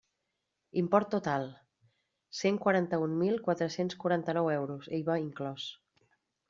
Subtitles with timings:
[0.79, 1.45] Import total:
[2.39, 5.73] cent quaranta-un mil quatre-cents quaranta-nou euros, IVA inclòs.